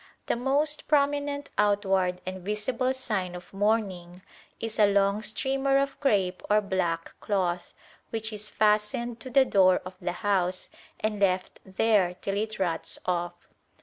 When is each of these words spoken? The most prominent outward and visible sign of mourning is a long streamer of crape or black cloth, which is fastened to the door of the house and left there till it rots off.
The 0.25 0.35
most 0.35 0.87
prominent 0.87 1.51
outward 1.59 2.21
and 2.25 2.41
visible 2.41 2.91
sign 2.91 3.35
of 3.35 3.53
mourning 3.53 4.23
is 4.59 4.79
a 4.79 4.91
long 4.91 5.21
streamer 5.21 5.77
of 5.77 5.99
crape 5.99 6.41
or 6.49 6.59
black 6.59 7.13
cloth, 7.19 7.75
which 8.09 8.33
is 8.33 8.49
fastened 8.49 9.19
to 9.19 9.29
the 9.29 9.45
door 9.45 9.79
of 9.85 9.93
the 10.01 10.13
house 10.25 10.69
and 11.01 11.19
left 11.19 11.59
there 11.65 12.15
till 12.15 12.35
it 12.35 12.57
rots 12.57 12.97
off. 13.05 13.47